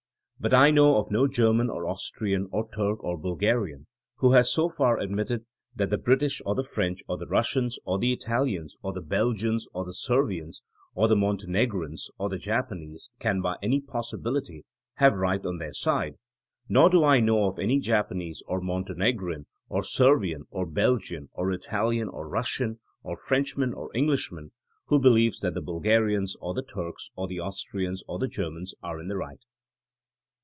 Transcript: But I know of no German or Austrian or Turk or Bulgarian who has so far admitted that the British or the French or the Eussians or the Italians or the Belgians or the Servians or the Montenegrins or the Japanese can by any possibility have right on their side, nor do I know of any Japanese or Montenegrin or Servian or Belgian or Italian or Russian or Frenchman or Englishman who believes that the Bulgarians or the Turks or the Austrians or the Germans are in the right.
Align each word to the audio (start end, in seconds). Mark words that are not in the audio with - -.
But 0.43 0.55
I 0.55 0.71
know 0.71 0.97
of 0.97 1.11
no 1.11 1.27
German 1.27 1.69
or 1.69 1.87
Austrian 1.87 2.47
or 2.51 2.67
Turk 2.67 3.03
or 3.03 3.15
Bulgarian 3.15 3.85
who 4.15 4.31
has 4.31 4.51
so 4.51 4.69
far 4.69 4.97
admitted 4.97 5.45
that 5.75 5.91
the 5.91 5.99
British 5.99 6.41
or 6.47 6.55
the 6.55 6.63
French 6.63 7.03
or 7.07 7.15
the 7.15 7.27
Eussians 7.27 7.75
or 7.85 7.99
the 7.99 8.11
Italians 8.11 8.75
or 8.81 8.91
the 8.91 9.03
Belgians 9.03 9.67
or 9.71 9.85
the 9.85 9.93
Servians 9.93 10.63
or 10.95 11.07
the 11.07 11.15
Montenegrins 11.15 12.09
or 12.17 12.27
the 12.27 12.39
Japanese 12.39 13.11
can 13.19 13.39
by 13.39 13.55
any 13.61 13.81
possibility 13.81 14.65
have 14.95 15.13
right 15.19 15.45
on 15.45 15.59
their 15.59 15.73
side, 15.73 16.15
nor 16.67 16.89
do 16.89 17.03
I 17.03 17.19
know 17.19 17.45
of 17.45 17.59
any 17.59 17.79
Japanese 17.79 18.41
or 18.47 18.59
Montenegrin 18.61 19.45
or 19.69 19.83
Servian 19.83 20.45
or 20.49 20.65
Belgian 20.65 21.29
or 21.33 21.51
Italian 21.51 22.09
or 22.09 22.27
Russian 22.27 22.79
or 23.03 23.15
Frenchman 23.15 23.75
or 23.75 23.91
Englishman 23.93 24.53
who 24.87 24.97
believes 24.97 25.39
that 25.41 25.53
the 25.53 25.61
Bulgarians 25.61 26.35
or 26.41 26.55
the 26.55 26.63
Turks 26.63 27.11
or 27.15 27.27
the 27.27 27.39
Austrians 27.39 28.01
or 28.07 28.17
the 28.17 28.27
Germans 28.27 28.73
are 28.81 28.99
in 28.99 29.07
the 29.07 29.17
right. 29.17 29.41